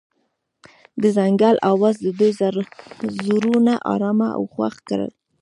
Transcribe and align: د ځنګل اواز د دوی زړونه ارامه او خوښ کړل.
د 1.01 1.03
ځنګل 1.17 1.55
اواز 1.71 1.95
د 2.03 2.07
دوی 2.19 2.31
زړونه 3.23 3.73
ارامه 3.93 4.27
او 4.37 4.43
خوښ 4.53 4.75
کړل. 4.87 5.11